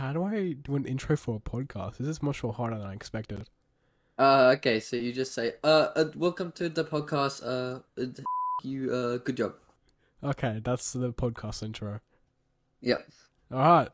[0.00, 1.98] How do I do an intro for a podcast?
[1.98, 3.50] This is much more harder than I expected.
[4.18, 7.44] Uh, okay, so you just say, uh, uh welcome to the podcast.
[7.44, 8.06] Uh, uh,
[8.64, 9.56] you, uh, good job.
[10.24, 12.00] Okay, that's the podcast intro.
[12.80, 13.10] Yep.
[13.52, 13.88] All right.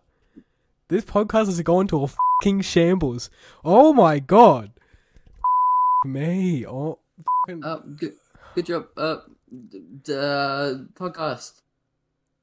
[0.86, 3.28] This podcast is going to a fucking shambles.
[3.64, 4.70] Oh my god.
[6.04, 6.64] Me.
[6.64, 7.00] Oh.
[7.48, 8.14] fucking- Uh, good,
[8.54, 8.86] good job.
[8.96, 9.16] Uh,
[9.50, 11.62] d- d- uh podcast.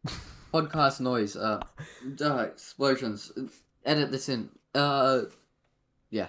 [0.54, 1.36] podcast noise.
[1.36, 1.62] Uh,
[2.22, 3.32] uh, explosions.
[3.86, 4.50] Edit this in.
[4.76, 5.22] Uh,
[6.10, 6.28] yeah.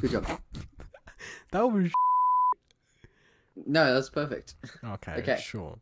[0.00, 0.26] Good job.
[1.52, 1.90] that was.
[3.66, 4.54] No, that's perfect.
[4.84, 5.40] Okay, Okay.
[5.42, 5.78] sure.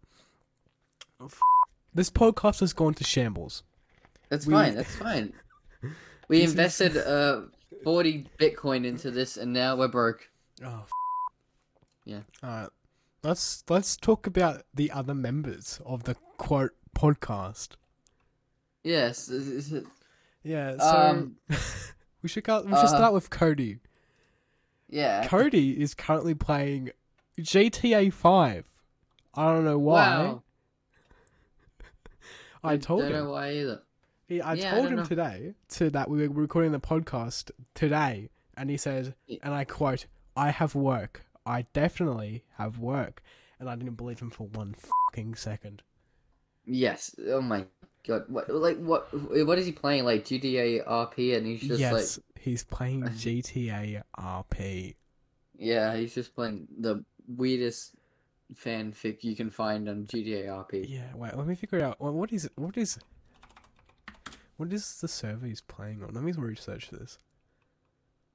[1.95, 3.63] This podcast has gone to shambles.
[4.29, 4.75] That's We- fine.
[4.77, 5.33] That's fine.
[6.29, 7.43] We invested uh
[7.85, 10.29] forty Bitcoin into this, and now we're broke.
[10.65, 10.81] Oh.
[10.83, 10.91] f-
[12.05, 12.23] Yeah.
[12.43, 12.71] Alright.
[13.23, 17.71] Let's let's talk about the other members of the quote podcast.
[18.83, 19.29] Yes.
[19.29, 19.87] is- is it-
[20.43, 21.37] Yeah, so Um,
[22.23, 23.79] we should go, we should uh, start with Cody.
[24.89, 25.27] Yeah.
[25.27, 26.91] Cody is currently playing
[27.39, 28.65] GTA 5.
[29.35, 30.01] I don't know why.
[30.19, 30.43] Wow.
[32.65, 33.25] I told don't him.
[33.25, 33.83] know why either.
[34.27, 35.05] He, I Yeah, told don't him know.
[35.05, 39.39] today to that we were recording the podcast today, and he says, Yeah.
[39.43, 41.25] and I quote, "I have work.
[41.45, 43.23] I definitely have work,"
[43.61, 45.83] and I didn't believe him for one fucking second.
[46.67, 47.15] Yes.
[47.29, 47.65] Oh my
[48.07, 48.25] god.
[48.29, 48.49] What?
[48.51, 49.09] Like what?
[49.13, 50.05] What is he playing?
[50.05, 54.95] Like GTA RP, and he's just yes, like, he's playing GTA RP.
[55.59, 57.95] yeah, he's just playing the weirdest
[58.55, 60.89] fanfic you can find on GTA RP.
[60.89, 62.99] Yeah, wait, let me figure out what, what is what is
[64.57, 66.15] what is the server he's playing on?
[66.15, 67.19] Let me research this.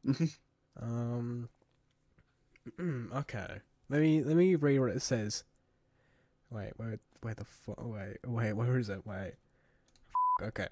[0.82, 1.50] Um.
[2.80, 3.60] okay.
[3.90, 5.44] Let me let me read what it says.
[6.50, 9.06] Wait, where where the fu- wait wait where is it?
[9.06, 9.34] Wait.
[10.42, 10.68] Okay.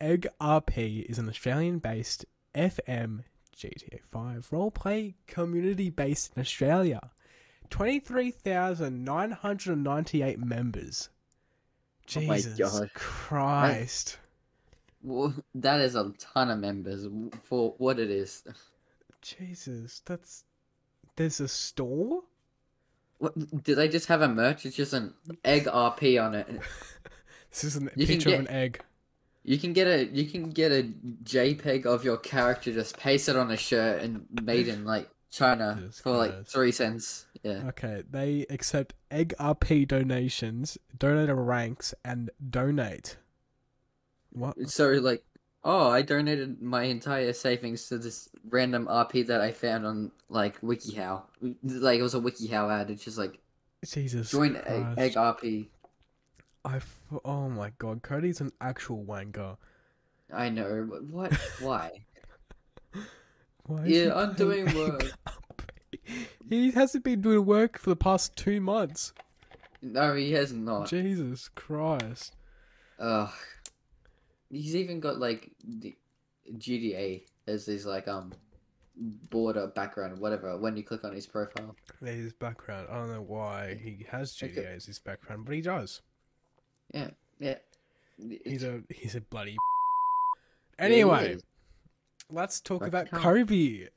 [0.00, 3.24] Egg RP is an Australian-based FM
[3.56, 7.10] GTA 5 roleplay community based in Australia.
[7.70, 11.08] 23,998 members.
[12.16, 12.90] Oh my Jesus God.
[12.94, 14.16] Christ.
[15.02, 17.06] Well, that is a ton of members
[17.42, 18.44] for what it is.
[19.20, 20.44] Jesus, that's
[21.16, 22.22] there's a store.
[23.18, 23.62] What?
[23.64, 24.64] Do they just have a merch?
[24.64, 25.14] It's just an
[25.44, 26.48] egg RP on it.
[27.50, 28.80] This is a You picture of an egg.
[29.42, 30.86] You can get a you can get a
[31.24, 35.76] JPEG of your character, just paste it on a shirt and made in like China
[35.80, 36.52] Jesus for like Christ.
[36.52, 37.26] three cents.
[37.42, 37.62] Yeah.
[37.68, 43.16] Okay, they accept egg RP donations, donator ranks, and donate.
[44.30, 44.68] What?
[44.68, 45.24] So like,
[45.64, 50.60] oh, I donated my entire savings to this random RP that I found on like
[50.60, 51.22] WikiHow.
[51.62, 52.90] Like it was a WikiHow ad.
[52.90, 53.38] It's just like
[53.84, 54.30] Jesus.
[54.30, 55.68] join egg, egg RP.
[56.64, 59.56] I f- oh my god, Cody's an actual wanker.
[60.32, 60.86] I know.
[60.90, 61.32] but What?
[61.60, 61.90] Why?
[63.64, 65.04] Why is Yeah, he I'm doing work.
[66.48, 69.12] He hasn't been doing work for the past two months.
[69.82, 70.88] No, he has not.
[70.88, 72.34] Jesus Christ.
[72.98, 73.30] Ugh.
[74.50, 75.96] He's even got like the
[76.56, 78.32] GTA as his like um
[79.30, 80.56] border background, whatever.
[80.58, 82.88] When you click on his profile, There's his background.
[82.90, 84.74] I don't know why he has GTA Okay.
[84.74, 86.02] as his background, but he does.
[86.92, 87.10] yeah.
[87.38, 87.58] Yeah.
[88.44, 89.56] He's a he's a bloody.
[90.78, 91.36] Anyway,
[92.30, 93.88] let's talk about Kobe.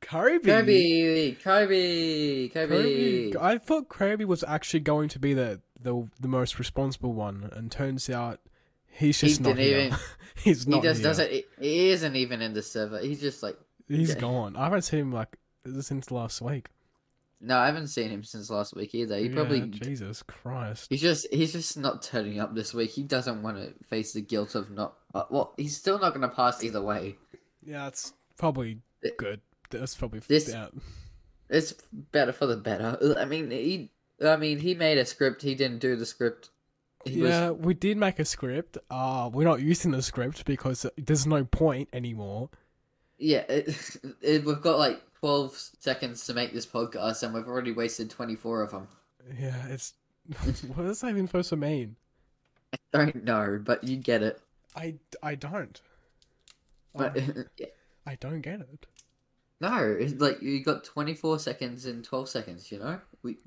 [0.00, 0.40] Kobe.
[0.42, 2.48] Kobe, Kobe, Kobe.
[2.48, 3.32] Kobe.
[3.38, 7.70] I thought Kobe was actually going to be the the, the most responsible one, and
[7.70, 8.40] turns out
[8.90, 9.78] he's He just not didn't here.
[9.86, 9.98] even-
[10.36, 11.08] he's He not just here.
[11.08, 11.30] doesn't.
[11.30, 12.98] He, he isn't even in the server.
[13.00, 13.56] He's just like
[13.88, 14.20] He's Yeah.
[14.20, 14.56] gone.
[14.56, 15.36] I haven't seen him like
[15.80, 16.68] since last week.
[17.40, 17.56] no.
[17.58, 19.16] I haven't seen him since last week either.
[19.18, 19.60] He Yeah, probably.
[19.68, 20.86] Jesus Christ.
[20.90, 22.90] He's just he's just not turning up this week.
[22.90, 24.94] He doesn't want to face the guilt of not.
[25.14, 27.16] Uh, well, he's still not going to pass either way.
[27.64, 29.40] Yeah, it's probably Th- good.
[29.70, 30.54] That's probably This-.
[31.48, 31.72] It's
[32.12, 32.96] better for the better.
[33.18, 33.90] I mean, he.
[34.24, 35.42] I mean, he made a script.
[35.42, 36.50] He didn't do the script.
[37.04, 38.78] He was- Yeah, we did make a script.
[38.90, 42.50] Uh, we're not using the script because there's no point anymore.
[43.18, 43.44] yeah.
[43.48, 48.10] It, it, we've got like twelve seconds to make this podcast, and we've already wasted
[48.10, 48.88] twenty four of them.
[49.38, 49.94] Yeah, it's
[50.74, 51.96] what is that even supposed to mean?
[52.94, 54.40] I don't know, but you get it.
[54.76, 55.80] I, I don't.
[56.94, 58.86] But I, I don't get it.
[59.60, 62.70] no, it's like you got twenty four seconds and twelve seconds.
[62.70, 63.38] You know, we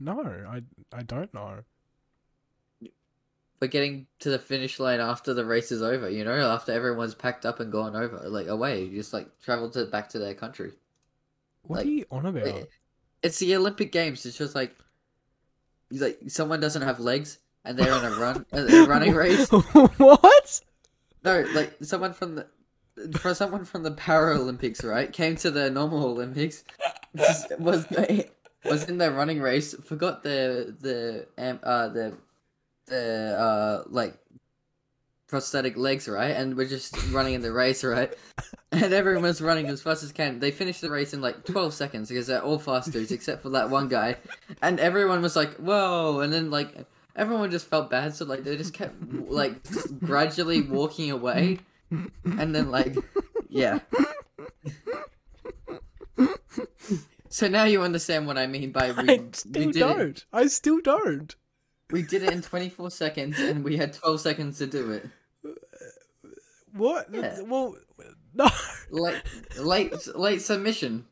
[0.00, 0.62] No, I
[0.96, 1.60] I don't know.
[3.62, 6.10] We're getting to the finish line after the race is over.
[6.10, 9.86] You know, after everyone's packed up and gone over, like away, just like travel to
[9.86, 10.72] back to their country.
[11.62, 12.44] What Like, are you on about?
[12.48, 12.70] It-
[13.22, 14.26] It's the Olympic Games.
[14.26, 14.74] It's just like,
[15.92, 19.48] like someone doesn't have legs and they're in a run, a running race.
[19.98, 20.60] what?
[21.24, 22.46] No, like someone from the
[23.20, 26.64] for someone from the Paralympics, right, came to the normal Olympics,
[27.14, 27.86] was was,
[28.64, 32.18] was in the running race, forgot the the um, uh the
[32.92, 34.14] the uh like
[35.26, 38.14] prosthetic legs, right, and we're just running in the race, right,
[38.72, 40.38] and everyone was running as fast as can.
[40.38, 43.50] They finished the race in like twelve seconds because they're all fast dudes except for
[43.50, 44.16] that one guy,
[44.60, 46.86] and everyone was like, "Whoa!" and then like
[47.16, 48.94] everyone just felt bad, so like they just kept
[49.28, 49.54] like
[50.00, 51.58] gradually walking away,
[51.90, 52.94] and then like
[53.48, 53.80] yeah.
[57.32, 60.00] So now you understand what I mean by we, I still did don't.
[60.18, 60.24] it.
[60.34, 61.34] I still don't.
[61.92, 65.08] We did it in 24 seconds, and we had 12 seconds to do it.
[66.72, 67.08] What?
[67.12, 67.40] Yeah.
[67.42, 67.76] Well,
[68.34, 68.48] no.
[68.90, 69.22] Late,
[69.58, 71.04] late, late submission.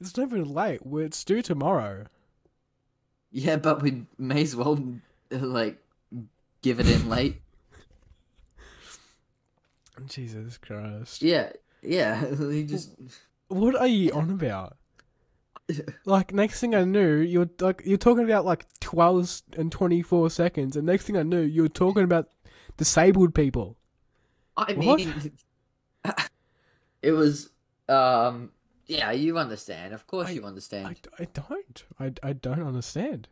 [0.00, 0.80] It's not even late.
[0.84, 2.04] It's due tomorrow.
[3.32, 4.78] Yeah, but we may as well
[5.30, 5.78] like
[6.62, 7.42] give it in late.
[10.06, 11.22] Jesus Christ.
[11.22, 11.50] Yeah,
[11.82, 12.24] yeah.
[12.50, 12.92] He just
[13.48, 14.76] What are you on about?
[16.04, 20.30] Like next thing I knew, you're like you're talking about like twelve and twenty four
[20.30, 22.28] seconds, and next thing I knew, you were talking about
[22.76, 23.76] disabled people.
[24.56, 24.98] I What?
[24.98, 25.32] mean,
[27.02, 27.50] it was.
[27.88, 28.52] Um.
[28.86, 29.92] Yeah, you understand.
[29.92, 31.00] Of course, I- you understand.
[31.18, 31.84] I don't.
[31.98, 33.26] I, I don't understand.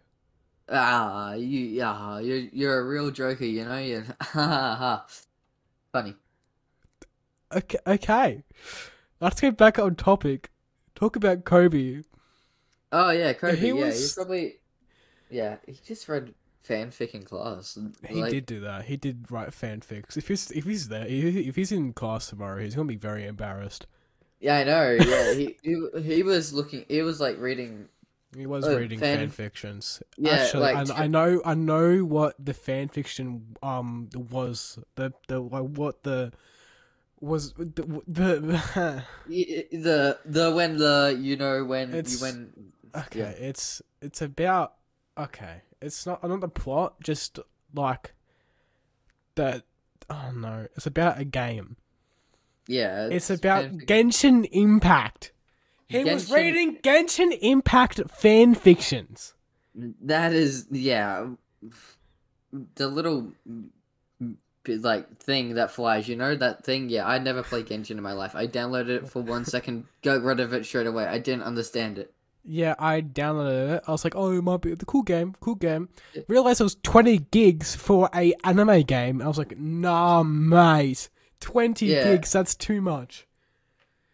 [0.69, 1.61] Ah, you.
[1.61, 3.45] Yeah, you're you're a real joker.
[3.45, 3.79] You know.
[3.79, 4.05] You.
[5.93, 6.15] Funny.
[7.55, 8.43] Okay, okay.
[9.21, 10.51] Let's get back on topic.
[10.97, 12.03] Talk about Kobe.
[12.97, 13.57] Oh yeah, Kobe.
[13.57, 14.55] He yeah, was- probably.
[15.31, 16.33] Yeah, he just read
[16.69, 17.77] fanfic in class.
[18.09, 18.85] He like, did do that.
[18.85, 20.17] He did write fanfics.
[20.17, 23.87] If he's if he's there, if he's in class tomorrow, he's gonna be very embarrassed.
[24.41, 24.91] Yeah, I know.
[24.93, 26.85] Yeah, he he, he was looking.
[26.89, 27.89] He was like reading.
[28.37, 30.03] He was Uh, reading fan- fan fictions.
[30.17, 34.79] Yeah, Actually, like- I, I know, I know what the fan fiction um was.
[34.97, 36.33] The the like what the
[37.21, 39.03] was the the.
[39.29, 42.53] y- The the when the you know when It's- you when.
[42.97, 43.31] Okay, Yeah.
[43.31, 44.75] it's it's about
[45.19, 45.63] okay.
[45.81, 47.39] It's not not the plot, just
[47.75, 48.15] like
[49.35, 49.63] that.
[50.11, 51.77] Oh no, it's about a game.
[52.67, 53.87] Yeah, It's about fanfic.
[53.87, 55.33] Genshin Impact.
[55.87, 59.35] He was Genshin- reading Genshin Impact fan fictions.
[59.75, 61.27] That is, yeah,
[62.77, 63.33] the little
[64.67, 66.09] like thing that flies.
[66.09, 66.89] You know that thing?
[66.89, 68.35] Yeah, I never played Genshin in my life.
[68.35, 71.05] I downloaded it for one second, got rid of it straight away.
[71.05, 72.14] I didn't understand it.
[72.45, 73.85] Yeah, I downloaded it.
[73.87, 75.89] I was like, oh, it might be the cool game, cool game.
[76.29, 79.23] Realized it was 20 gigs for a anime game.
[79.23, 81.09] I was like, nah, mate.
[81.41, 82.05] 20 Yeah.
[82.05, 83.27] gigs, that's too much.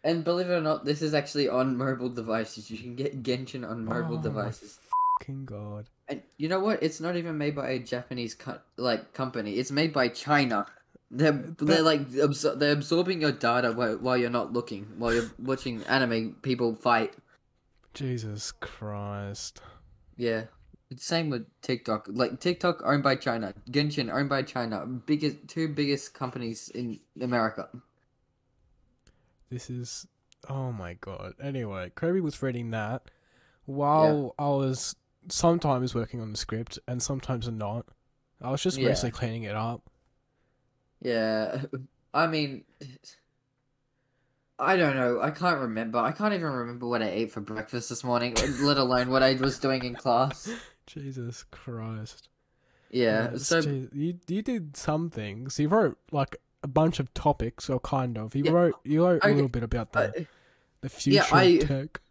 [0.03, 2.71] And believe it or not, this is actually on mobile devices.
[2.71, 4.79] You can get Genshin on mobile Oh devices.
[5.19, 5.87] Fucking god.
[6.07, 6.81] And you know what?
[6.81, 9.55] It's not even made by a Japanese co- like company.
[9.55, 10.65] It's made by China.
[11.11, 15.29] They're they're like absor- they're absorbing your data while, while you're not looking, while you're
[15.37, 17.13] watching anime people fight.
[17.93, 19.61] Jesus Christ.
[20.17, 20.45] Yeah.
[20.89, 22.07] It's same with TikTok.
[22.09, 24.85] Like TikTok owned by China, Genshin owned by China.
[24.85, 27.69] Biggest two biggest companies in America.
[29.49, 30.05] This is.
[30.49, 31.33] Oh my god.
[31.41, 33.03] Anyway, Kobe was reading that
[33.65, 34.95] while I was
[35.29, 37.85] sometimes working on the script and sometimes not.
[38.41, 38.89] I was just Yeah.
[38.89, 39.89] mostly cleaning it up.
[41.01, 41.63] Yeah.
[42.13, 42.65] I mean
[44.61, 45.19] I don't know.
[45.21, 45.97] I can't remember.
[45.97, 49.33] I can't even remember what I ate for breakfast this morning, let alone what I
[49.33, 50.47] was doing in class.
[50.85, 52.29] Jesus Christ.
[52.91, 53.37] Yeah.
[53.37, 55.59] So ju- you you did some things.
[55.59, 58.35] You wrote like a bunch of topics, or kind of.
[58.35, 60.27] You Yeah, wrote you wrote a little bit about the
[60.81, 62.01] the future I- of tech.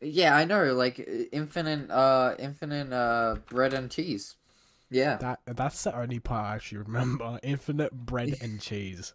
[0.00, 0.74] yeah, I know.
[0.74, 0.98] Like
[1.32, 4.36] infinite, uh, infinite, uh, bread and cheese.
[4.90, 7.40] Yeah, That that's the only part I actually remember.
[7.42, 9.14] Infinite bread and cheese.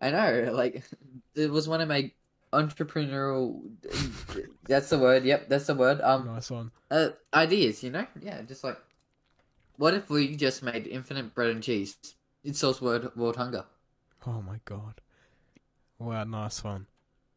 [0.00, 0.50] I know.
[0.52, 0.82] Like
[1.34, 2.10] it was one of my
[2.52, 3.60] entrepreneurial.
[4.66, 5.24] That's the word.
[5.24, 6.00] Yep, that's the word.
[6.00, 6.70] Um, Nice one.
[6.90, 7.82] uh, ideas.
[7.82, 8.06] You know.
[8.20, 8.78] Yeah, just like,
[9.76, 11.96] what if we just made infinite bread and cheese?
[12.44, 13.64] It solves world world hunger.
[14.26, 15.00] Oh my god.
[15.98, 16.86] Wow, nice one.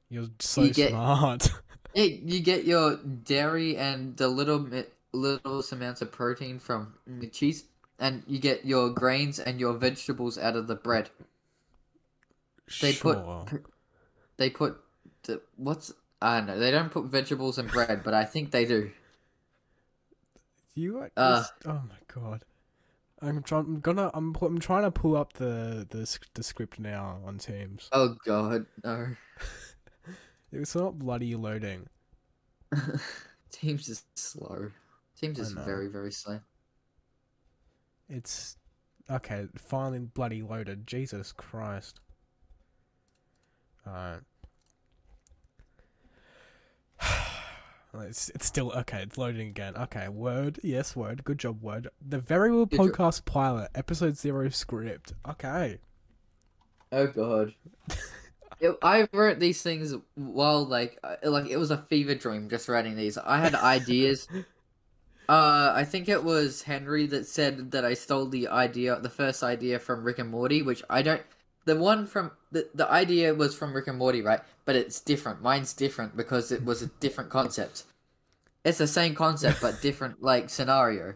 [0.09, 1.49] You're so You get- smart.
[1.95, 4.67] You get your dairy and the little
[5.13, 7.65] little amounts of protein from the cheese,
[7.99, 11.11] and you get your grains and your vegetables out of the bread.
[12.81, 13.17] They put-
[14.37, 14.81] They put
[15.57, 16.59] what's I don't know.
[16.59, 18.91] They don't put vegetables in bread, but I think they do.
[20.73, 22.45] You are Uh, just, oh my god.
[23.21, 23.65] I'm trying.
[23.65, 24.09] I'm gonna.
[24.13, 24.35] I'm.
[24.41, 27.89] I'm trying to pull up the the the script now on Teams.
[27.91, 29.15] Oh god, no.
[30.51, 31.87] It's not bloody loading.
[33.51, 34.69] Teams is slow.
[35.19, 36.39] Teams is very very slow.
[38.09, 38.57] It's
[39.09, 40.85] Okay, finally bloody loaded.
[40.87, 41.99] Jesus Christ.
[43.87, 44.21] Alright.
[47.95, 49.03] It's, it's still okay.
[49.03, 49.75] It's loading again.
[49.77, 50.59] Okay, word.
[50.63, 51.23] Yes, word.
[51.23, 51.89] Good job, word.
[52.07, 52.87] The Very Real Good job.
[52.89, 55.13] Podcast pilot, episode zero script.
[55.29, 55.79] Okay.
[56.91, 57.53] Oh god.
[58.59, 62.69] It- I wrote these things while like uh, like it was a fever dream just
[62.69, 63.17] writing these.
[63.17, 64.27] I had ideas.
[65.29, 69.41] Uh, I think it was Henry that said that I stole the idea, the first
[69.41, 71.21] idea from Rick and Morty, which I don't.
[71.65, 74.41] The one from the the idea was from Rick and Morty, right?
[74.65, 75.41] But it's different.
[75.41, 77.83] Mine's different because it was a different concept.
[78.65, 81.15] It's the same concept but different like scenario.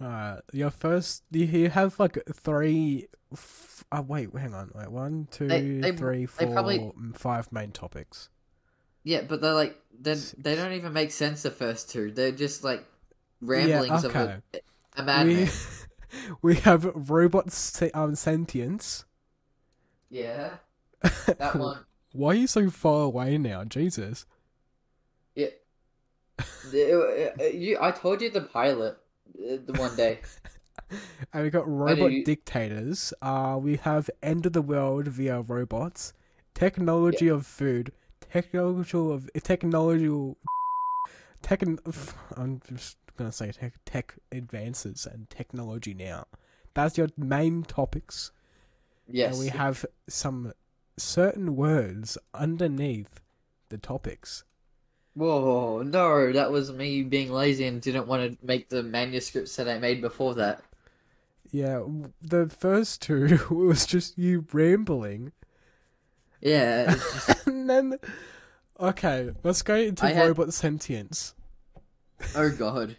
[0.00, 0.40] Alright.
[0.52, 1.24] Your first.
[1.30, 3.08] You, you have like three.
[3.32, 4.70] F- uh, wait, hang on.
[4.74, 8.28] Wait, one, two, they- three, four, probably- five main topics.
[9.02, 11.42] Yeah, but they're like they they don't even make sense.
[11.42, 12.84] The first two, they're just like
[13.40, 14.36] ramblings of okay.
[14.54, 14.60] a,
[15.00, 15.36] a madman.
[15.36, 15.48] We,
[16.42, 19.04] we have robot se- um, sentience.
[20.10, 20.56] Yeah,
[21.38, 21.84] that one.
[22.12, 23.64] Why are you so far away now?
[23.64, 24.26] Jesus.
[26.72, 27.78] Yeah, uh, uh, you.
[27.80, 28.98] I told you the pilot
[29.38, 30.20] uh, the one day.
[31.32, 33.12] And we got robot you- dictators.
[33.22, 36.12] Uh, we have end of the world via robots,
[36.54, 37.92] technology of food,
[38.32, 40.36] technology of technological,
[41.42, 41.62] tech.
[42.36, 46.26] I'm just gonna say tech, tech advances and technology now.
[46.74, 48.32] That's your main topics.
[49.10, 49.34] Yes.
[49.34, 50.52] And we have some
[50.96, 53.20] certain words underneath
[53.68, 54.44] the topics.
[55.14, 59.68] Whoa, no, that was me being lazy and didn't want to make the manuscripts that
[59.68, 60.62] I made before that.
[61.50, 61.82] Yeah,
[62.22, 65.32] the first two was just you rambling.
[66.40, 67.98] Yeah, just, and then
[68.78, 71.34] okay let's go into I had- robot sentience
[72.34, 72.96] oh god.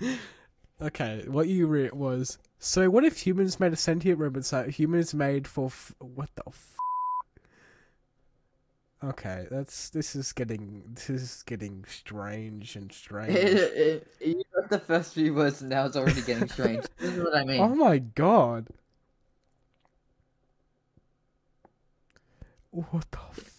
[0.82, 5.14] okay what you read was so what if humans made a sentient robot so humans
[5.14, 6.76] made for f- what the f-
[9.02, 13.34] okay that's this is getting this is getting strange and strange
[14.20, 16.84] you got the first few words and now it's already getting strange.
[16.98, 17.60] This is what I mean.
[17.60, 18.68] oh my god
[22.70, 23.56] what the f-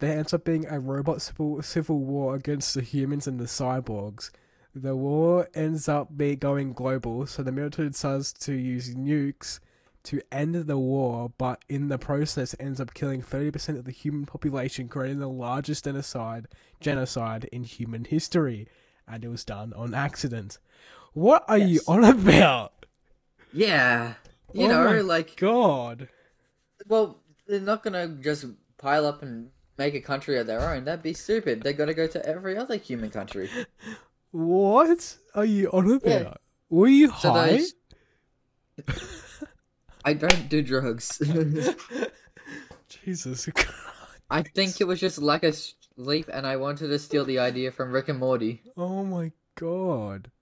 [0.00, 4.30] there ends up being a robot civil, civil war against the humans and the cyborgs.
[4.74, 9.60] The war ends up be going global, so the military decides to use nukes
[10.04, 14.26] to end the war, but in the process ends up killing 30% of the human
[14.26, 16.48] population, creating the largest genocide
[16.80, 18.66] genocide in human history.
[19.06, 20.58] And it was done on accident.
[21.12, 21.88] What are you Yes.
[21.88, 22.86] on about?
[23.52, 24.14] Yeah.
[24.52, 26.08] You Oh know, like God.
[26.88, 28.46] Well, they're not gonna just
[28.78, 30.84] pile up and make a country of their own.
[30.84, 31.62] That'd be stupid.
[31.62, 33.48] They're gonna go to every other human country.
[34.34, 36.10] What are you on about?
[36.10, 36.34] Yeah.
[36.68, 37.50] Were you So high?
[37.58, 37.74] those-
[40.04, 41.18] I don't do drugs.
[42.88, 43.70] Jesus Christ.
[44.28, 47.70] I think it was just lack of sleep, and I wanted to steal the idea
[47.70, 48.62] from Rick and Morty.
[48.76, 50.32] Oh my god.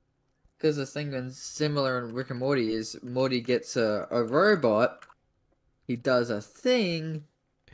[0.57, 5.05] Because the thing that's similar in Rick and Morty is Morty gets a, a robot,
[5.87, 7.25] he does a thing,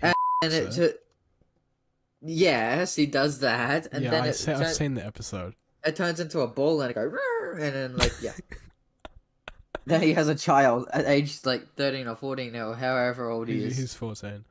[0.02, 1.04] and, and it.
[2.20, 5.54] Yes, he does that, and yeah, then I it, se- I've seen the episode.
[5.84, 7.12] It turns into a ball and it goes,
[7.54, 8.32] and then like yeah.
[9.86, 13.54] then he has a child at age like thirteen or fourteen or however old he
[13.54, 13.78] He's, is.
[13.78, 14.44] he's 14.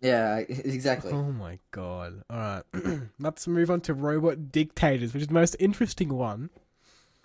[0.00, 1.12] Yeah, exactly.
[1.12, 2.22] Oh my god.
[2.30, 2.64] Alright.
[3.18, 6.50] Let's move on to robot dictators, which is the most interesting one.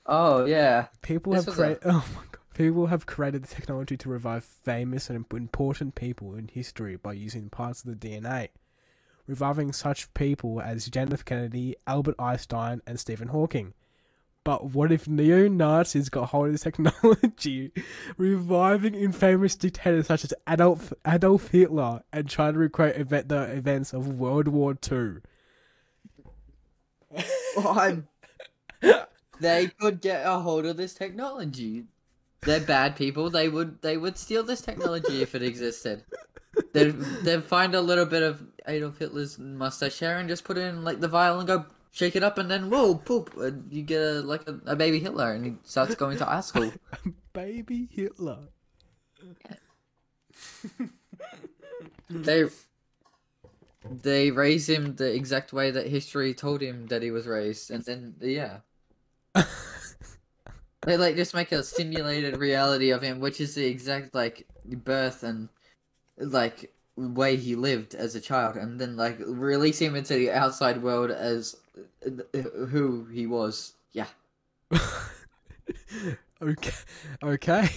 [0.06, 0.88] Oh yeah.
[1.02, 1.84] People This have was a- created.
[1.86, 2.38] Oh my god.
[2.54, 7.50] People have created the technology to revive famous and important people in history by using
[7.50, 8.50] parts of the DNA,
[9.32, 11.24] reviving such people as John F.
[11.24, 13.74] Kennedy, Albert Einstein, and Stephen Hawking.
[14.44, 17.72] But what if neo Nazis got hold of this technology,
[18.18, 23.94] reviving infamous dictators such as Adolf Adolf Hitler and trying to recreate event, the events
[23.94, 25.22] of World War Two?
[27.56, 28.08] Well, I'm-
[29.40, 31.86] they could get a hold of this technology.
[32.42, 33.30] They're bad people.
[33.30, 36.04] They would they would steal this technology if it existed.
[36.74, 40.66] They'd they'd find a little bit of Adolf Hitler's mustache hair and just put it
[40.66, 43.82] in like the vial and go shake it up and then whoa poop and you
[43.84, 46.72] get a like a, a baby Hitler and he starts going to art school.
[47.34, 48.40] Baby Hitler.
[52.10, 52.46] They
[53.90, 57.84] they raise him the exact way that history told him that he was raised, and
[57.84, 58.58] then yeah.
[60.84, 65.22] They like just make a simulated reality of him, which is the exact like birth
[65.22, 65.48] and
[66.18, 66.74] like
[67.10, 71.12] way he lived as a child, and then like release him into the outside world
[71.12, 71.56] as
[72.70, 73.74] who he was.
[73.94, 74.08] Yeah.
[76.42, 76.72] Okay.
[77.22, 77.70] Okay.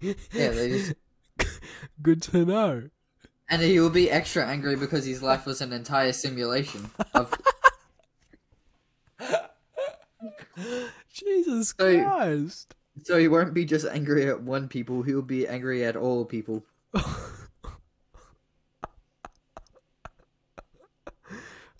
[0.00, 0.94] Yeah, they just
[2.02, 2.88] Good to know.
[3.48, 7.32] and he will be extra angry because his life was an entire simulation of
[11.12, 12.74] Jesus So- Christ.
[13.04, 16.64] so he won't be just angry at one people, he'll be angry at all people.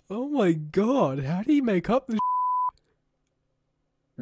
[0.09, 2.19] Oh my god, how do you make up this?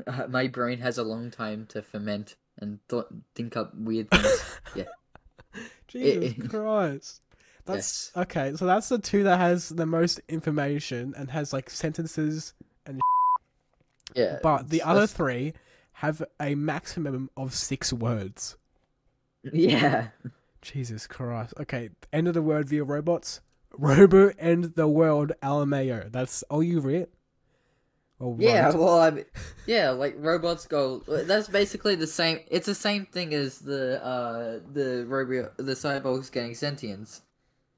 [0.08, 3.04] Uh, my brain has a long time to ferment and th-
[3.36, 4.60] think up weird things.
[5.88, 7.22] Jesus it- Christ.
[7.66, 8.54] That's okay.
[8.58, 12.54] So that's the two that has the most information and has like sentences,
[12.86, 13.00] and.
[14.14, 15.54] yeah, but the other that's- three
[15.98, 18.58] have a maximum of six words.
[19.54, 20.08] yeah,
[20.62, 21.54] Jesus Christ.
[21.60, 23.40] Okay, end of the word via robots.
[23.78, 26.12] Robo end the world Alameo.
[26.12, 27.08] That's all you read.
[28.38, 28.68] Yeah.
[28.68, 28.76] wrote?
[28.76, 29.26] Well, I mean,
[29.66, 31.00] yeah, like robots go.
[31.08, 32.40] That's basically the same.
[32.50, 37.22] It's the same thing as the uh the robot the cyborgs getting sentience.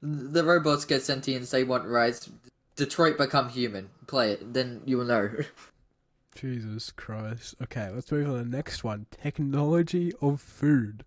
[0.02, 1.50] The robots get sentience.
[1.50, 2.30] They want rights.
[2.76, 3.88] Detroit become human.
[4.06, 5.30] Play it, then you will know.
[6.36, 7.54] Jesus Christ.
[7.62, 9.06] Okay, let's move on to the next one.
[9.10, 11.04] Technology of food.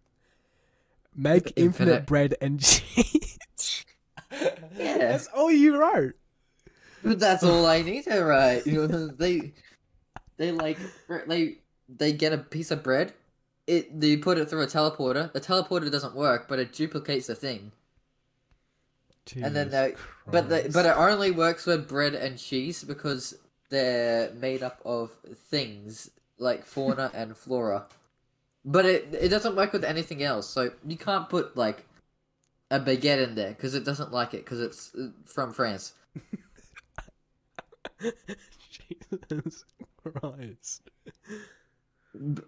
[1.15, 2.05] Make infinite, Infinite.
[2.07, 3.37] bread and cheese.
[4.79, 4.97] Yeah.
[4.97, 6.13] That's all you wrote.
[7.03, 8.65] But that's all I need to write.
[8.67, 9.53] You know, they,
[10.37, 10.77] they like
[11.27, 11.57] they
[11.87, 13.13] they get a piece of bread.
[13.67, 15.31] It they put it through a teleporter.
[15.31, 17.71] The teleporter doesn't work, but it duplicates the thing.
[19.25, 19.95] Jesus And then they-
[20.27, 20.73] But the, Christ.
[20.73, 23.35] but it only works with bread and cheese because
[23.69, 25.11] they're made up of
[25.49, 26.09] things
[26.39, 27.85] like fauna and flora.
[28.65, 30.49] But it it doesn't work with anything else.
[30.49, 31.85] So you can't put like
[32.71, 35.93] a baguette in there because it doesn't like it because it's uh, from France.
[37.99, 39.63] Jesus
[40.03, 40.81] Christ.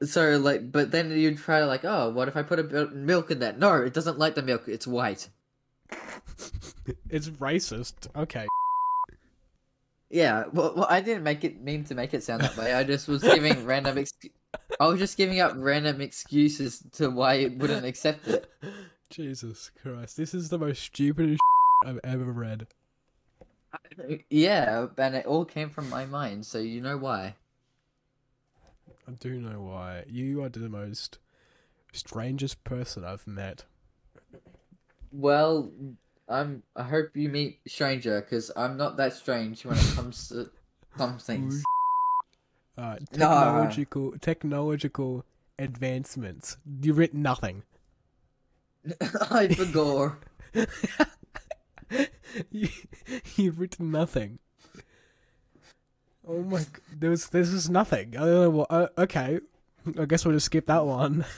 [0.04, 2.94] So like, but then you try to like, oh, what if I put a bit
[2.94, 3.60] milk in that?
[3.60, 4.64] No, it doesn't like the milk.
[4.68, 5.30] It's white.
[7.10, 8.08] It's racist.
[8.16, 8.48] Okay.
[10.10, 12.74] Yeah, well, well, I didn't make it mean to make it sound that way.
[12.74, 13.98] I just was giving random.
[13.98, 14.14] Ex-
[14.80, 18.50] I was just giving up random excuses to why it wouldn't accept it.
[19.12, 20.18] Jesus Christ.
[20.18, 21.42] This is the most stupidest
[21.86, 22.68] I've ever read.
[24.30, 27.36] Yeah, and it all came from my mind, so you know why.
[29.08, 30.06] I do know why.
[30.08, 31.20] You are the most
[31.94, 33.66] strangest person I've met.
[35.12, 35.72] Well,
[36.28, 36.64] I'm.
[36.76, 40.50] I hope you meet stranger, because I'm not that strange when it comes to
[40.98, 41.64] some things.
[42.78, 43.28] Uh, No.
[43.28, 45.26] technological technological
[45.60, 46.58] advancements.
[46.82, 47.64] You written nothing.
[49.30, 49.48] I
[52.52, 52.70] you,
[53.36, 54.40] you've written nothing.
[56.28, 56.60] Oh my!
[56.60, 56.66] g-
[56.98, 58.12] There was this is nothing.
[58.12, 58.68] Know what.
[58.72, 59.40] Uh, okay,
[59.98, 61.26] I guess we'll just skip that one.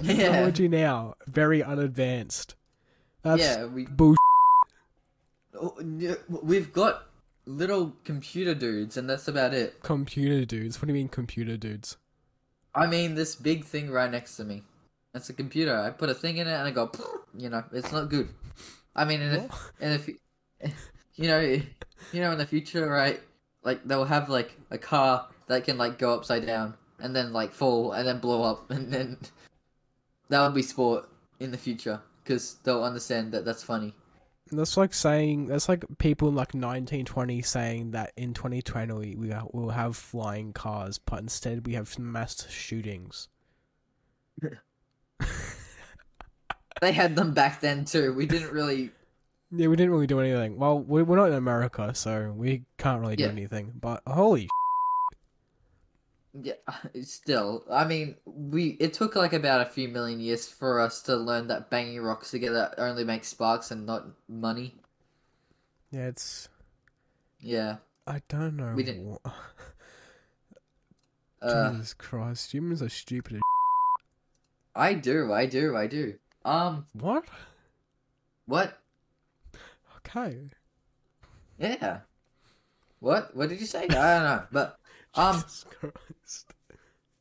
[0.00, 0.14] Yeah.
[0.14, 2.54] Technology now very unadvanced.
[3.22, 4.14] That's yeah, we bull.
[5.60, 5.76] oh,
[6.42, 7.08] we've got
[7.46, 9.82] little computer dudes, and that's about it.
[9.82, 10.80] Computer dudes.
[10.80, 11.98] What do you mean, computer dudes?
[12.74, 14.62] I mean, this big thing right next to me.
[15.12, 15.76] That's a computer.
[15.76, 16.90] I put a thing in it, and I go,
[17.36, 18.28] you know, it's not good.
[18.96, 19.48] I mean, in
[19.80, 20.16] the,
[21.16, 23.20] you know, you know, in the future, right?
[23.62, 27.52] Like they'll have like a car that can like go upside down and then like
[27.52, 29.18] fall and then blow up, and then
[30.28, 31.08] that would be sport
[31.40, 33.94] in the future because they'll understand that that's funny.
[34.50, 39.70] That's like saying that's like people in like 1920 saying that in 2020 we will
[39.70, 43.28] have flying cars, but instead we have mass shootings.
[46.80, 48.12] They had them back then too.
[48.12, 48.90] We didn't really.
[49.54, 50.56] Yeah, we didn't really do anything.
[50.58, 53.28] Well, we- we're not in America, so we can't really do Yeah.
[53.30, 53.72] anything.
[53.80, 54.48] But holy,
[56.32, 56.54] Yeah,
[57.02, 57.62] still.
[57.70, 61.46] I mean, we it took like about a few million years for us to learn
[61.48, 64.74] that banging rocks together only makes sparks and not money.
[65.90, 66.48] yeah, it's
[67.38, 67.76] Yeah.
[68.06, 68.72] I don't know.
[68.74, 69.18] We didn't- wha-
[71.42, 73.36] Uh, Jesus Christ, humans are stupid.
[73.36, 73.42] As
[74.74, 76.14] I do, I do, I do.
[76.44, 77.24] Um, what?
[78.46, 78.78] what?
[79.98, 80.38] Okay.
[81.58, 81.98] Yeah.
[83.00, 83.36] What?
[83.36, 83.84] What did you say?
[83.84, 84.44] I don't know.
[84.50, 84.78] But
[85.14, 86.54] um, Jesus Christ.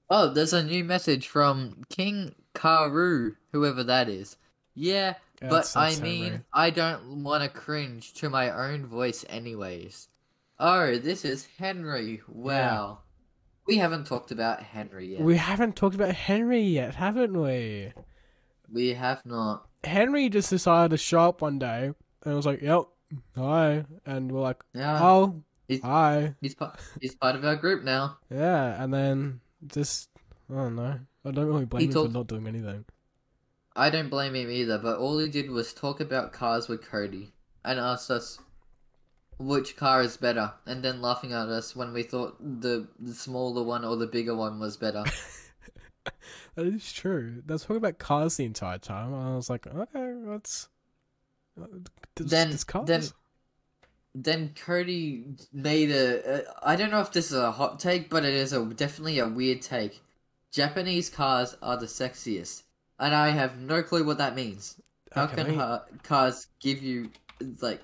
[0.10, 4.38] oh, there's a new message from King Karu, whoever that is.
[4.74, 6.44] Yeah, Yeah, but I mean.
[6.54, 10.08] I don't want to cringe to my own voice, anyways.
[10.60, 12.22] Oh, this is Henry.
[12.28, 13.00] Wow.
[13.72, 15.22] We haven't talked about Henry yet.
[15.22, 17.94] we haven't talked about Henry yet, haven't we?
[18.70, 19.66] We have not.
[19.86, 22.84] Henry just decided to show up one day and I was like, "Yep,
[23.34, 27.86] hi," and we're like, Yeah, "Oh, he's hi." he's part he's part of our group
[27.86, 28.18] now.
[28.30, 30.10] Yeah, and then just
[30.50, 31.00] I don't know.
[31.24, 32.84] I don't really blame him told- for not doing anything.
[33.74, 37.32] I don't blame him either, but all he did was talk about cars with Cody
[37.64, 38.38] and asked us
[39.42, 43.64] which car is better, and then laughing at us when we thought the, the smaller
[43.64, 45.04] one or the bigger one was better.
[46.56, 47.42] That is true.
[47.46, 49.14] They were talking about cars the entire time.
[49.14, 50.68] and I was like, okay, that's.
[51.62, 51.66] uh,
[52.16, 52.88] Then- cars.
[52.88, 53.04] then-
[54.14, 55.24] then Cody
[55.54, 56.44] made a.
[56.62, 59.28] I don't know if this is a hot take, but it is a definitely a
[59.30, 60.02] weird take.
[60.52, 62.64] Japanese cars are the sexiest,
[63.00, 64.76] and I have no clue what that means.
[65.14, 67.10] How Okay, can cars give you
[67.62, 67.80] like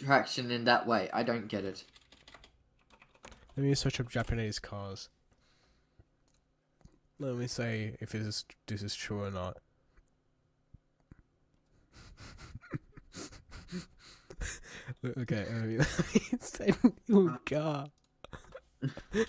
[0.00, 1.10] attraction in that way?
[1.12, 1.84] I don't get it.
[3.56, 5.08] Let me search up Japanese cars.
[7.18, 9.56] Let me say if this is this is true or not.
[15.18, 16.72] okay, let me, let me say
[17.08, 17.88] little car.
[18.80, 19.26] look at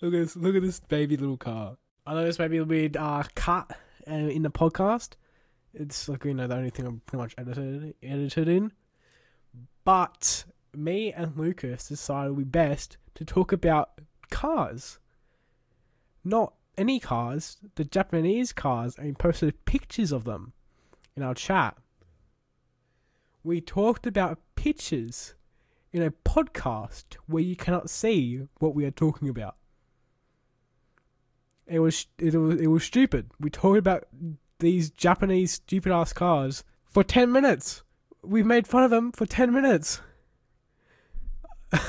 [0.00, 0.36] this!
[0.36, 1.76] Look at this baby little car.
[2.06, 3.76] I know this may be a weird uh, cut
[4.08, 5.14] uh, in the podcast.
[5.72, 8.70] It's like you know the only thing I'm pretty much edited edited in.
[9.84, 14.98] But me and Lucas decided we best to talk about cars.
[16.24, 20.52] Not any cars, the Japanese cars, and we posted pictures of them
[21.16, 21.76] in our chat.
[23.42, 25.34] We talked about pictures
[25.92, 29.56] in a podcast where you cannot see what we are talking about.
[31.66, 33.30] It was it was it was stupid.
[33.38, 34.08] We talked about
[34.58, 37.83] these Japanese stupid ass cars for ten minutes.
[38.24, 40.00] We made fun of them for ten minutes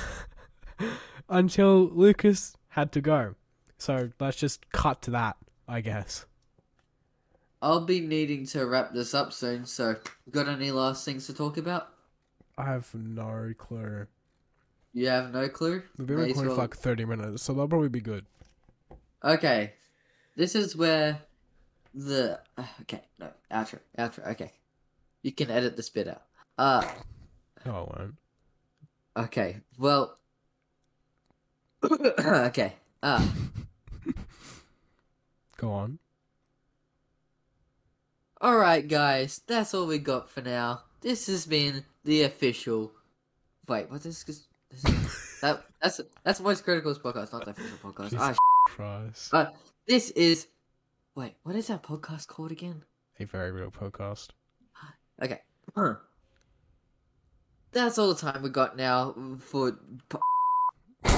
[1.30, 3.36] until Lucas had to go.
[3.78, 6.26] So let's just cut to that, I guess.
[7.62, 9.65] I'll be needing to wrap this up soon.
[9.65, 9.95] So,
[10.30, 11.89] got any last things to talk about?
[12.58, 14.08] I have no clue.
[14.93, 15.84] You have no clue.
[15.98, 18.26] We've been recording for like thirty minutes, so that'll probably be good.
[19.24, 19.74] Okay,
[20.36, 21.19] this is where
[21.93, 22.39] the
[22.82, 24.32] okay no outro outro.
[24.32, 24.52] Okay,
[25.26, 26.22] you can edit this bit out.
[26.56, 26.88] Uh
[27.66, 28.16] No, I won't.
[29.26, 29.58] okay.
[29.80, 30.18] Well,
[31.90, 32.74] okay.
[33.02, 33.28] Uh
[35.58, 36.00] Go on.
[38.40, 39.42] all right, guys.
[39.48, 40.84] That's all we got for now.
[41.02, 42.92] This has been the official.
[43.68, 44.44] Wait, what is this?
[44.70, 48.10] this is, that that's that's MoistCr1TiKaL's podcast, not the official podcast.
[48.12, 48.20] Jesus.
[48.22, 49.34] Ah, Christ.
[49.34, 49.50] Uh,
[49.88, 50.48] this is.
[51.16, 52.84] Wait, what is that podcast called again?
[53.20, 54.30] A very real podcast.
[55.21, 55.41] Okay.
[55.75, 55.95] Huh.
[57.71, 59.78] That's all the time we got now for.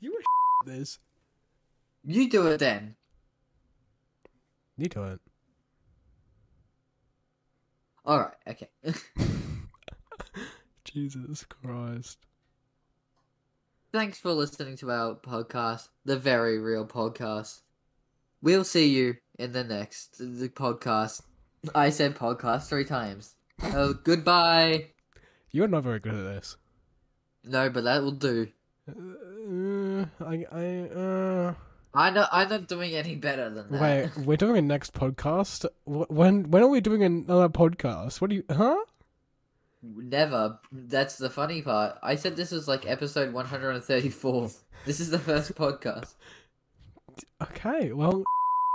[0.00, 0.22] you were
[0.66, 0.98] this.
[2.04, 2.94] You do it then.
[4.76, 5.20] You do it.
[8.06, 8.68] Alright, okay.
[10.84, 12.18] Jesus Christ.
[13.92, 17.62] Thanks for listening to our podcast, the Very Real Podcast.
[18.46, 21.20] We'll see you in the next the podcast.
[21.74, 23.34] I said podcast three times.
[23.60, 24.90] Oh, goodbye.
[25.50, 26.56] You're not very good at this.
[27.42, 28.46] No, but that will do.
[28.88, 30.64] Uh, I, I,
[30.96, 31.54] uh...
[31.92, 33.80] I know, I'm not doing any better than that.
[34.16, 35.66] Wait, we're doing a next podcast?
[35.84, 38.20] When when are we doing another podcast?
[38.20, 38.44] What do you...
[38.48, 38.76] Huh?
[39.82, 40.60] Never.
[40.70, 41.98] That's the funny part.
[42.00, 44.50] I said this was like episode 134.
[44.84, 46.14] This is the first podcast.
[47.42, 48.24] Okay, well...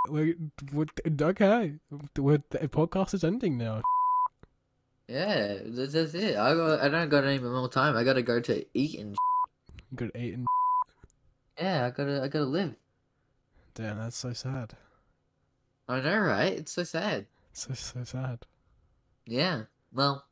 [0.10, 0.36] We're,
[0.74, 0.88] we're,
[1.22, 1.74] okay.
[2.18, 3.82] We're, the podcast is ending now.
[5.08, 6.38] Yeah, that's, that's it.
[6.38, 7.96] I got, I don't got any more time.
[7.96, 9.16] I gotta go to eat and
[9.98, 10.48] to eight and...
[11.60, 11.86] yeah.
[11.86, 12.76] I gotta I gotta live.
[13.76, 14.74] Damn, that's so sad.
[15.88, 16.54] I know, right?
[16.54, 17.26] It's so sad.
[17.54, 18.46] So, so sad.
[19.26, 19.64] Yeah.
[19.94, 20.26] Well,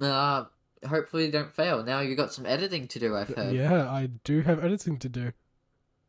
[0.00, 0.44] uh,
[0.88, 1.84] hopefully you don't fail.
[1.84, 3.14] Now you got some editing to do.
[3.14, 3.54] I've heard.
[3.54, 5.32] Yeah, I do have editing to do.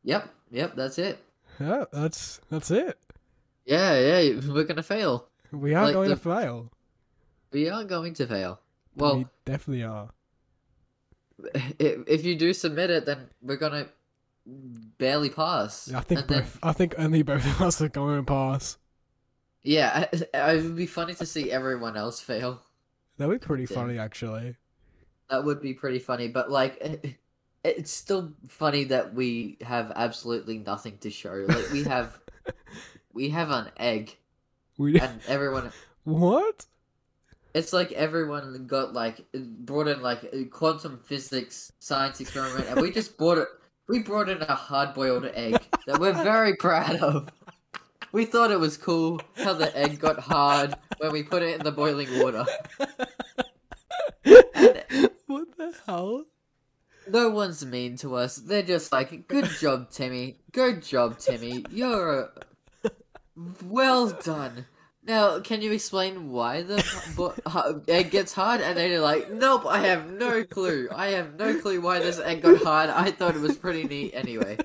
[0.04, 0.30] Yep.
[0.52, 0.76] Yep.
[0.76, 1.20] That's it.
[1.60, 2.98] Yeah, that's that's it.
[3.66, 4.00] Yeah.
[4.22, 4.40] Yeah.
[4.52, 5.28] We're gonna fail.
[5.52, 6.72] We are Like going the- to fail.
[7.52, 8.60] We are going to fail.
[8.96, 10.10] Well, we definitely are.
[11.80, 13.88] if, if you do submit it, then we're gonna
[14.46, 15.92] barely pass.
[15.94, 16.60] I think And then- both.
[16.64, 18.78] I think only both of us are going to pass.
[19.62, 22.62] Yeah, I- it would be funny to see everyone else fail.
[23.18, 23.76] That'd be pretty Yeah.
[23.80, 24.56] funny, actually.
[25.30, 27.18] That would be pretty funny, but like,
[27.64, 31.46] it's still funny that we have absolutely nothing to show.
[31.48, 32.20] Like we have,
[33.14, 34.18] we have an egg,
[34.78, 35.72] We and everyone.
[36.04, 36.66] what?
[37.54, 42.92] It's like everyone got like brought in like a quantum physics science experiment, and we
[42.92, 43.48] just brought it.
[43.88, 47.30] We brought in a hard-boiled egg that we're very proud of.
[48.14, 51.64] We thought it was cool how the egg got hard when we put it in
[51.66, 52.46] the boiling water.
[55.28, 56.26] what the hell?
[57.10, 58.38] No one's mean to us.
[58.38, 60.38] They're just like, good job, Timmy.
[60.52, 61.66] Good job, Timmy.
[61.70, 62.20] You're
[62.84, 62.92] a...
[63.64, 64.66] well done.
[65.06, 66.84] Now, can you explain why the
[67.18, 68.62] bo- ha- egg gets hard?
[68.62, 70.88] And then you're like, nope, I have no clue.
[70.96, 72.90] I have no clue why this egg got hard.
[72.90, 74.58] I thought it was pretty neat anyway.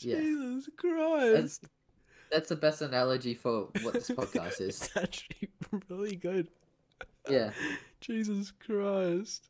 [0.00, 0.18] Yeah.
[0.18, 1.32] Jesus Christ.
[1.32, 1.60] that's,
[2.30, 4.82] that's the best analogy for what this podcast is.
[4.82, 5.48] It's actually
[5.88, 6.48] really good.
[7.28, 7.50] Yeah.
[8.00, 9.48] Jesus Christ.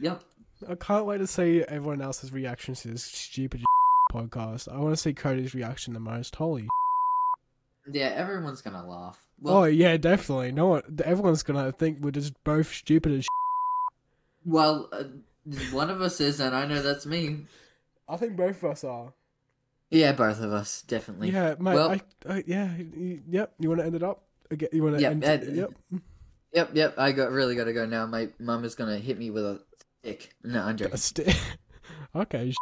[0.00, 0.22] Yep.
[0.68, 3.62] I can't wait to see everyone else's reactions to this stupid
[4.12, 4.72] podcast.
[4.72, 6.36] I want to see Cody's reaction the most.
[6.36, 6.68] Holy.
[7.90, 9.18] Yeah, everyone's gonna laugh.
[9.40, 10.52] Well, oh yeah, definitely.
[10.52, 10.82] No one.
[11.02, 13.26] Everyone's gonna think we're just both stupid as.
[14.44, 15.04] well, uh,
[15.72, 17.46] one of us is, and I know that's me.
[18.06, 19.14] I think both of us are.
[19.90, 21.30] Yeah, both of us, definitely.
[21.30, 21.74] Yeah, mate.
[21.76, 23.54] Well- I, I, yeah, y- yep.
[23.58, 24.20] You want to end it up?
[24.70, 25.24] You want to Yeah, end?
[25.24, 25.70] uh, yep.
[26.52, 26.94] Yep, yep.
[26.98, 28.06] I got really gotta go now.
[28.06, 29.60] My mum is gonna hit me with a
[30.00, 30.34] stick.
[30.42, 30.94] No, I'm joking.
[30.94, 31.36] A stick.
[32.14, 32.52] okay.
[32.52, 32.56] sh-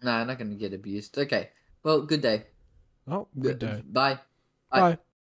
[0.00, 1.18] Nah, I'm not gonna get abused.
[1.18, 1.50] Okay.
[1.82, 2.44] Well, good day.
[3.08, 3.82] Oh, good day.
[3.84, 4.18] Bye.
[4.70, 4.80] Bye.
[4.94, 4.98] Bye.